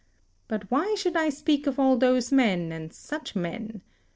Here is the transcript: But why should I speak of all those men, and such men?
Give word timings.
But 0.47 0.71
why 0.71 0.95
should 0.95 1.15
I 1.15 1.29
speak 1.29 1.67
of 1.67 1.79
all 1.79 1.95
those 1.95 2.31
men, 2.31 2.71
and 2.71 2.91
such 2.91 3.35
men? 3.35 3.83